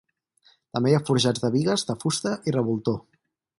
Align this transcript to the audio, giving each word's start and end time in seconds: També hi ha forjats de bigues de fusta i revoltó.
També 0.77 0.91
hi 0.93 0.95
ha 0.99 1.01
forjats 1.09 1.45
de 1.45 1.53
bigues 1.57 1.85
de 1.91 1.97
fusta 2.05 2.35
i 2.51 2.57
revoltó. 2.59 2.99